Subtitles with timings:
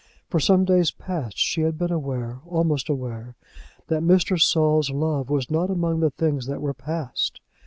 [0.29, 3.35] For some days past she had been aware, almost aware,
[3.85, 4.41] that Mr.
[4.41, 7.39] Saul's love was not among the things that were past.